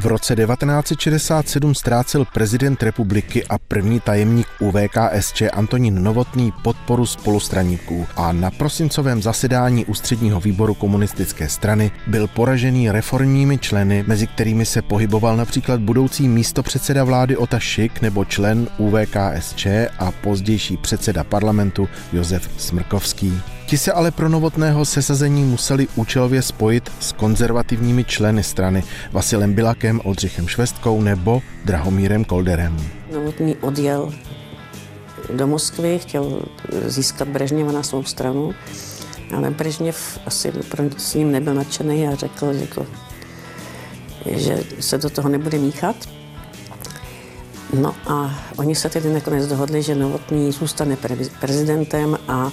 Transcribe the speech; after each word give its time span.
V 0.00 0.06
roce 0.06 0.36
1967 0.36 1.74
ztrácel 1.74 2.24
prezident 2.24 2.82
republiky 2.82 3.44
a 3.44 3.58
první 3.58 4.00
tajemník 4.00 4.46
UVKSČ 4.60 5.42
Antonín 5.52 6.02
Novotný 6.02 6.52
podporu 6.62 7.06
spolustraníků 7.06 8.06
a 8.16 8.32
na 8.32 8.50
prosincovém 8.50 9.22
zasedání 9.22 9.84
ústředního 9.84 10.40
výboru 10.40 10.74
komunistické 10.74 11.48
strany 11.48 11.90
byl 12.06 12.28
poražený 12.28 12.90
reformními 12.90 13.58
členy, 13.58 14.04
mezi 14.06 14.26
kterými 14.26 14.66
se 14.66 14.82
pohyboval 14.82 15.36
například 15.36 15.80
budoucí 15.80 16.28
místopředseda 16.28 17.04
vlády 17.04 17.36
Ota 17.36 17.58
Šik 17.58 18.00
nebo 18.00 18.24
člen 18.24 18.68
UVKSČ 18.78 19.66
a 19.98 20.10
pozdější 20.10 20.76
předseda 20.76 21.24
parlamentu 21.24 21.88
Josef 22.12 22.50
Smrkovský. 22.56 23.42
Ti 23.70 23.78
se 23.78 23.92
ale 23.92 24.10
pro 24.10 24.28
novotného 24.28 24.84
sesazení 24.84 25.44
museli 25.44 25.88
účelově 25.94 26.42
spojit 26.42 26.90
s 27.00 27.12
konzervativními 27.12 28.04
členy 28.04 28.42
strany 28.42 28.84
Vasilem 29.12 29.54
Bilakem, 29.54 29.89
Oldřichem 30.04 30.48
Švestkou 30.48 31.02
nebo 31.02 31.42
Drahomírem 31.64 32.24
Kolderem. 32.24 32.76
Novotný 33.12 33.56
odjel 33.56 34.12
do 35.36 35.46
Moskvy, 35.46 35.98
chtěl 35.98 36.42
získat 36.86 37.28
Brežněva 37.28 37.72
na 37.72 37.82
svou 37.82 38.04
stranu, 38.04 38.54
ale 39.36 39.50
Brežněv 39.50 40.18
asi 40.26 40.52
s 40.96 41.14
ním 41.14 41.32
nebyl 41.32 41.54
nadšený 41.54 42.08
a 42.08 42.14
řekl, 42.14 42.52
že, 42.52 42.60
jako, 42.60 42.86
že 44.26 44.62
se 44.80 44.98
do 44.98 45.10
toho 45.10 45.28
nebude 45.28 45.58
míchat. 45.58 45.96
No 47.80 47.94
a 48.06 48.44
oni 48.56 48.74
se 48.74 48.88
tedy 48.88 49.12
nakonec 49.12 49.46
dohodli, 49.46 49.82
že 49.82 49.94
Novotný 49.94 50.52
zůstane 50.52 50.96
prezidentem 51.40 52.18
a 52.28 52.50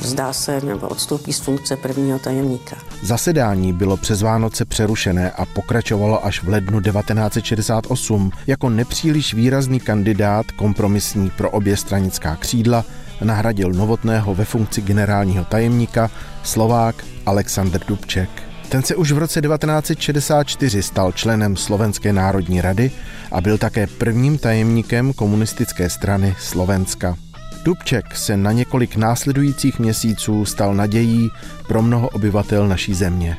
vzdá 0.00 0.32
se 0.32 0.60
nebo 0.60 0.88
odstoupí 0.88 1.32
z 1.32 1.40
funkce 1.40 1.76
prvního 1.76 2.18
tajemníka. 2.18 2.76
Zasedání 3.02 3.72
bylo 3.72 3.96
přes 3.96 4.22
Vánoce 4.22 4.64
přerušené 4.64 5.30
a 5.30 5.46
pokračovalo 5.46 6.26
až 6.26 6.42
v 6.42 6.48
lednu 6.48 6.80
1968 6.80 8.30
jako 8.46 8.70
nepříliš 8.70 9.34
výrazný 9.34 9.80
kandidát 9.80 10.50
kompromisní 10.50 11.30
pro 11.30 11.50
obě 11.50 11.76
stranická 11.76 12.36
křídla 12.36 12.84
nahradil 13.24 13.72
Novotného 13.72 14.34
ve 14.34 14.44
funkci 14.44 14.82
generálního 14.82 15.44
tajemníka 15.44 16.10
Slovák 16.42 17.04
Aleksandr 17.26 17.80
Dubček. 17.88 18.30
Ten 18.68 18.82
se 18.82 18.96
už 18.96 19.12
v 19.12 19.18
roce 19.18 19.40
1964 19.40 20.82
stal 20.82 21.12
členem 21.12 21.56
Slovenské 21.56 22.12
národní 22.12 22.60
rady 22.60 22.90
a 23.32 23.40
byl 23.40 23.58
také 23.58 23.86
prvním 23.86 24.38
tajemníkem 24.38 25.12
komunistické 25.12 25.90
strany 25.90 26.36
Slovenska. 26.38 27.16
Dubček 27.64 28.16
se 28.16 28.36
na 28.36 28.52
několik 28.52 28.96
následujících 28.96 29.78
měsíců 29.78 30.44
stal 30.44 30.74
nadějí 30.74 31.30
pro 31.68 31.82
mnoho 31.82 32.08
obyvatel 32.08 32.68
naší 32.68 32.94
země. 32.94 33.36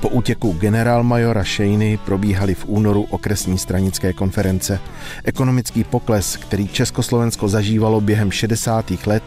Po 0.00 0.08
útěku 0.08 0.52
generálmajora 0.52 1.44
Šejny 1.44 1.98
probíhaly 2.04 2.54
v 2.54 2.64
únoru 2.66 3.06
okresní 3.10 3.58
stranické 3.58 4.12
konference. 4.12 4.80
Ekonomický 5.24 5.84
pokles, 5.84 6.36
který 6.36 6.68
Československo 6.68 7.48
zažívalo 7.48 8.00
během 8.00 8.30
60. 8.30 8.84
let, 9.06 9.22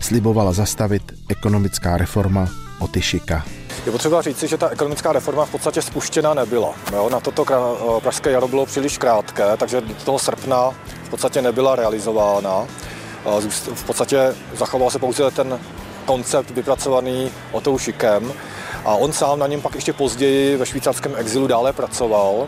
slibovala 0.00 0.52
zastavit 0.52 1.12
ekonomická 1.28 1.96
reforma 1.96 2.48
Otyšika. 2.78 3.44
Je 3.86 3.92
potřeba 3.92 4.22
říci, 4.22 4.48
že 4.48 4.58
ta 4.58 4.68
ekonomická 4.68 5.12
reforma 5.12 5.44
v 5.44 5.50
podstatě 5.50 5.82
spuštěna 5.82 6.34
nebyla. 6.34 6.74
Jo, 6.92 7.08
na 7.12 7.20
toto 7.20 7.44
pražské 8.02 8.30
jaro 8.30 8.48
bylo 8.48 8.66
příliš 8.66 8.98
krátké, 8.98 9.44
takže 9.56 9.80
do 9.80 9.94
toho 9.94 10.18
srpna 10.18 10.70
v 11.04 11.10
podstatě 11.10 11.42
nebyla 11.42 11.76
realizována 11.76 12.66
v 13.74 13.84
podstatě 13.84 14.34
zachoval 14.54 14.90
se 14.90 14.98
pouze 14.98 15.30
ten 15.30 15.60
koncept 16.04 16.50
vypracovaný 16.50 17.30
Otou 17.52 17.78
Šikem 17.78 18.32
a 18.84 18.94
on 18.94 19.12
sám 19.12 19.38
na 19.38 19.46
něm 19.46 19.60
pak 19.60 19.74
ještě 19.74 19.92
později 19.92 20.56
ve 20.56 20.66
švýcarském 20.66 21.14
exilu 21.16 21.46
dále 21.46 21.72
pracoval 21.72 22.46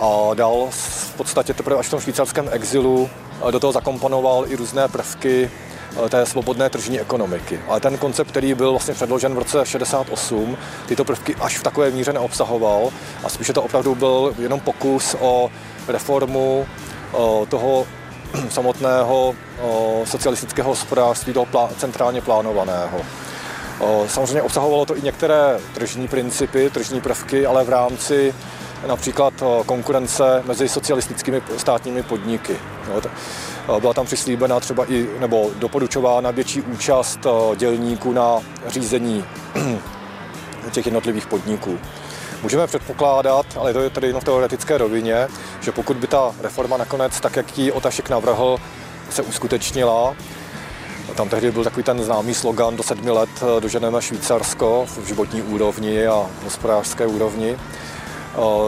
a 0.00 0.34
dal 0.34 0.66
v 0.70 1.14
podstatě 1.16 1.54
teprve 1.54 1.76
až 1.76 1.86
v 1.86 1.90
tom 1.90 2.00
švýcarském 2.00 2.48
exilu 2.52 3.10
do 3.50 3.60
toho 3.60 3.72
zakomponoval 3.72 4.44
i 4.48 4.56
různé 4.56 4.88
prvky 4.88 5.50
té 6.08 6.26
svobodné 6.26 6.70
tržní 6.70 7.00
ekonomiky. 7.00 7.60
Ale 7.68 7.80
ten 7.80 7.98
koncept, 7.98 8.30
který 8.30 8.54
byl 8.54 8.70
vlastně 8.70 8.94
předložen 8.94 9.34
v 9.34 9.38
roce 9.38 9.66
68, 9.66 10.56
tyto 10.86 11.04
prvky 11.04 11.34
až 11.34 11.58
v 11.58 11.62
takové 11.62 11.90
míře 11.90 12.12
neobsahoval 12.12 12.88
a 13.24 13.28
spíše 13.28 13.52
to 13.52 13.62
opravdu 13.62 13.94
byl 13.94 14.34
jenom 14.38 14.60
pokus 14.60 15.16
o 15.20 15.50
reformu 15.88 16.66
toho 17.48 17.86
samotného 18.48 19.34
socialistického 20.04 20.68
hospodářství, 20.68 21.32
toho 21.32 21.46
plá, 21.46 21.70
centrálně 21.76 22.20
plánovaného. 22.20 23.00
Samozřejmě 24.06 24.42
obsahovalo 24.42 24.86
to 24.86 24.96
i 24.96 25.02
některé 25.02 25.60
tržní 25.74 26.08
principy, 26.08 26.70
tržní 26.70 27.00
prvky, 27.00 27.46
ale 27.46 27.64
v 27.64 27.68
rámci 27.68 28.34
například 28.86 29.34
konkurence 29.66 30.42
mezi 30.46 30.68
socialistickými 30.68 31.42
státními 31.56 32.02
podniky. 32.02 32.56
Byla 33.80 33.94
tam 33.94 34.06
přislíbena 34.06 34.60
třeba 34.60 34.92
i, 34.92 35.08
nebo 35.20 35.50
doporučována 35.58 36.30
větší 36.30 36.60
účast 36.60 37.26
dělníků 37.56 38.12
na 38.12 38.38
řízení 38.66 39.24
těch 40.70 40.86
jednotlivých 40.86 41.26
podniků. 41.26 41.78
Můžeme 42.42 42.66
předpokládat, 42.66 43.46
ale 43.56 43.72
to 43.72 43.80
je 43.80 43.90
tedy 43.90 44.06
jenom 44.06 44.20
v 44.20 44.24
teoretické 44.24 44.78
rovině, 44.78 45.28
že 45.62 45.72
pokud 45.72 45.96
by 45.96 46.06
ta 46.06 46.34
reforma 46.40 46.76
nakonec, 46.76 47.20
tak 47.20 47.36
jak 47.36 47.58
ji 47.58 47.72
Otašek 47.72 48.10
navrhl, 48.10 48.58
se 49.10 49.22
uskutečnila, 49.22 50.14
tam 51.14 51.28
tehdy 51.28 51.50
byl 51.50 51.64
takový 51.64 51.82
ten 51.82 52.04
známý 52.04 52.34
slogan 52.34 52.76
do 52.76 52.82
sedmi 52.82 53.10
let 53.10 53.30
doženeme 53.60 54.02
Švýcarsko 54.02 54.86
v 54.96 55.06
životní 55.06 55.42
úrovni 55.42 56.06
a 56.06 56.26
hospodářské 56.44 57.06
úrovni, 57.06 57.56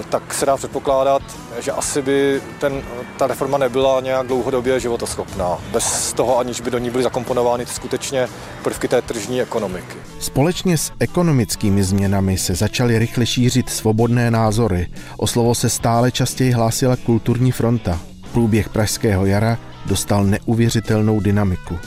tak 0.08 0.34
se 0.34 0.46
dá 0.46 0.56
předpokládat, 0.56 1.22
že 1.60 1.72
asi 1.72 2.02
by 2.02 2.42
ten, 2.60 2.82
ta 3.16 3.26
reforma 3.26 3.58
nebyla 3.58 4.00
nějak 4.00 4.26
dlouhodobě 4.26 4.80
životoschopná. 4.80 5.58
Bez 5.72 6.12
toho, 6.12 6.38
aniž 6.38 6.60
by 6.60 6.70
do 6.70 6.78
ní 6.78 6.90
byly 6.90 7.02
zakomponovány 7.02 7.66
skutečně 7.66 8.28
prvky 8.62 8.88
té 8.88 9.02
tržní 9.02 9.42
ekonomiky. 9.42 9.96
Společně 10.20 10.78
s 10.78 10.92
ekonomickými 10.98 11.84
změnami 11.84 12.38
se 12.38 12.54
začaly 12.54 12.98
rychle 12.98 13.26
šířit 13.26 13.70
svobodné 13.70 14.30
názory. 14.30 14.86
O 15.16 15.26
slovo 15.26 15.54
se 15.54 15.68
stále 15.68 16.12
častěji 16.12 16.52
hlásila 16.52 16.96
kulturní 16.96 17.52
fronta. 17.52 18.00
Průběh 18.32 18.68
Pražského 18.68 19.26
jara 19.26 19.58
dostal 19.86 20.24
neuvěřitelnou 20.24 21.20
dynamiku 21.20 21.78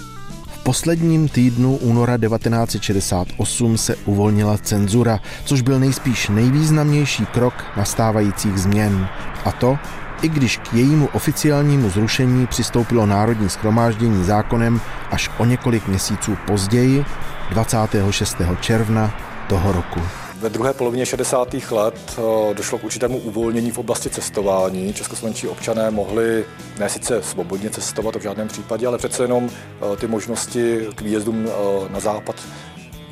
posledním 0.67 1.29
týdnu 1.29 1.77
února 1.77 2.17
1968 2.17 3.77
se 3.77 3.95
uvolnila 3.95 4.57
cenzura, 4.57 5.19
což 5.45 5.61
byl 5.61 5.79
nejspíš 5.79 6.29
nejvýznamnější 6.29 7.25
krok 7.25 7.53
nastávajících 7.77 8.57
změn. 8.57 9.07
A 9.45 9.51
to, 9.51 9.79
i 10.21 10.29
když 10.29 10.57
k 10.57 10.73
jejímu 10.73 11.09
oficiálnímu 11.13 11.89
zrušení 11.89 12.47
přistoupilo 12.47 13.05
Národní 13.05 13.49
schromáždění 13.49 14.23
zákonem 14.23 14.81
až 15.11 15.29
o 15.37 15.45
několik 15.45 15.87
měsíců 15.87 16.37
později, 16.47 17.05
26. 17.49 18.41
června 18.59 19.13
toho 19.49 19.71
roku. 19.71 20.26
Ve 20.39 20.49
druhé 20.49 20.73
polovině 20.73 21.05
60. 21.05 21.53
let 21.71 21.95
eh, 22.17 22.53
došlo 22.53 22.77
k 22.77 22.83
určitému 22.83 23.17
uvolnění 23.17 23.71
v 23.71 23.77
oblasti 23.77 24.09
cestování. 24.09 24.93
Českoslovenští 24.93 25.47
občané 25.47 25.91
mohli 25.91 26.45
ne 26.79 26.89
sice 26.89 27.23
svobodně 27.23 27.69
cestovat 27.69 28.15
v 28.15 28.21
žádném 28.21 28.47
případě, 28.47 28.87
ale 28.87 28.97
přece 28.97 29.23
jenom 29.23 29.49
eh, 29.49 29.97
ty 29.97 30.07
možnosti 30.07 30.87
k 30.95 31.01
výjezdům 31.01 31.47
eh, 31.47 31.89
na 31.93 31.99
západ 31.99 32.35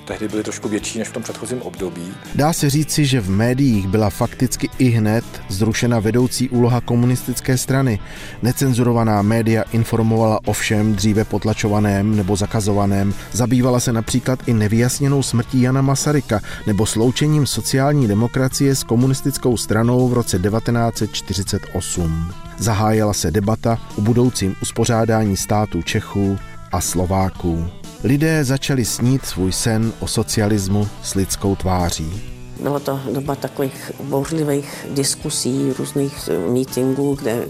tehdy 0.06 0.28
byly 0.28 0.44
trošku 0.44 0.70
větší 0.70 1.00
než 1.00 1.08
v 1.08 1.14
tom 1.14 1.24
předchozím 1.24 1.62
období. 1.62 2.14
Dá 2.36 2.54
se 2.54 2.70
říci, 2.70 3.06
že 3.06 3.22
v 3.22 3.30
médiích 3.30 3.88
byla 3.88 4.10
fakticky 4.10 4.70
i 4.78 4.90
hned 4.90 5.26
zrušena 5.50 6.00
vedoucí 6.00 6.50
úloha 6.50 6.82
komunistické 6.82 7.58
strany. 7.58 8.00
Necenzurovaná 8.42 9.22
média 9.22 9.64
informovala 9.72 10.40
o 10.46 10.54
všem 10.54 10.96
dříve 10.96 11.26
potlačovaném 11.26 12.16
nebo 12.16 12.36
zakazovaném. 12.36 13.14
Zabývala 13.32 13.80
se 13.80 13.94
například 13.94 14.40
i 14.46 14.54
nevyjasněnou 14.54 15.24
smrtí 15.24 15.62
Jana 15.62 15.82
Masaryka 15.82 16.42
nebo 16.68 16.86
sloučením 16.86 17.46
sociální 17.46 18.08
demokracie 18.08 18.76
s 18.76 18.84
komunistickou 18.84 19.58
stranou 19.58 20.08
v 20.10 20.14
roce 20.14 20.40
1948. 20.40 22.32
Zahájila 22.58 23.14
se 23.14 23.32
debata 23.32 23.80
o 23.98 24.02
budoucím 24.02 24.56
uspořádání 24.62 25.38
států 25.38 25.82
Čechů 25.82 26.38
a 26.72 26.82
Slováků 26.82 27.85
lidé 28.06 28.44
začali 28.44 28.86
snít 28.86 29.26
svůj 29.26 29.52
sen 29.52 29.94
o 30.00 30.08
socialismu 30.08 30.88
s 31.04 31.16
lidskou 31.16 31.56
tváří. 31.56 32.22
Byla 32.62 32.80
to 32.80 33.00
doba 33.14 33.36
takových 33.36 33.92
bouřlivých 34.04 34.86
diskusí, 34.94 35.74
různých 35.78 36.30
mítingů, 36.50 37.16
kde, 37.16 37.46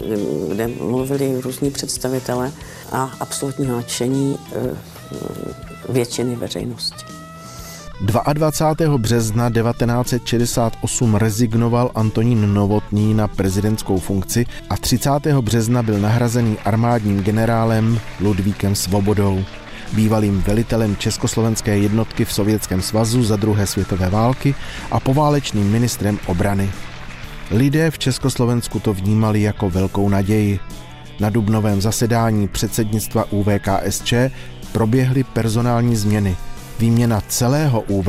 kde 0.48 0.68
mluvili 0.68 1.40
různí 1.40 1.70
představitele 1.70 2.52
a 2.92 3.10
absolutního 3.20 3.76
nadšení 3.76 4.38
eh, 4.52 4.76
většiny 5.88 6.36
veřejnosti. 6.36 7.04
22. 8.32 8.98
března 8.98 9.50
1968 9.50 11.14
rezignoval 11.14 11.90
Antonín 11.94 12.54
Novotný 12.54 13.14
na 13.14 13.28
prezidentskou 13.28 13.98
funkci 13.98 14.46
a 14.70 14.76
30. 14.76 15.10
března 15.40 15.82
byl 15.82 15.98
nahrazený 15.98 16.56
armádním 16.64 17.22
generálem 17.22 18.00
Ludvíkem 18.20 18.74
Svobodou 18.74 19.44
bývalým 19.92 20.42
velitelem 20.42 20.96
československé 20.96 21.78
jednotky 21.78 22.24
v 22.24 22.32
Sovětském 22.32 22.82
svazu 22.82 23.24
za 23.24 23.36
druhé 23.36 23.66
světové 23.66 24.10
války 24.10 24.54
a 24.90 25.00
poválečným 25.00 25.70
ministrem 25.70 26.18
obrany. 26.26 26.70
Lidé 27.50 27.90
v 27.90 27.98
Československu 27.98 28.80
to 28.80 28.94
vnímali 28.94 29.42
jako 29.42 29.70
velkou 29.70 30.08
naději. 30.08 30.60
Na 31.20 31.30
dubnovém 31.30 31.80
zasedání 31.80 32.48
předsednictva 32.48 33.32
UVKSČ 33.32 34.14
proběhly 34.72 35.24
personální 35.24 35.96
změny. 35.96 36.36
Výměna 36.78 37.20
celého 37.28 37.80
UV 37.80 38.08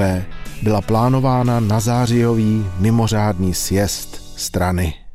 byla 0.61 0.81
plánována 0.81 1.59
na 1.59 1.79
zářijový 1.79 2.65
mimořádný 2.79 3.53
sjezd 3.53 4.39
strany. 4.39 5.06